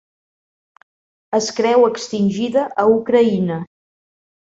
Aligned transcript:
Es 1.41 1.51
creu 1.61 1.87
extingida 1.91 2.67
a 2.85 2.89
Ucraïna. 2.97 3.63